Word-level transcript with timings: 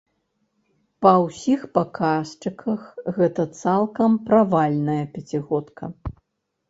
Па 1.05 1.11
ўсіх 1.23 1.65
паказчыках 1.77 2.81
гэта 3.21 3.41
цалкам 3.61 4.11
правальная 4.31 5.01
пяцігодка. 5.19 5.83